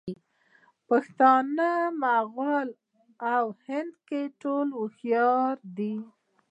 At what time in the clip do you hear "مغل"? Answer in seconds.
2.03-2.67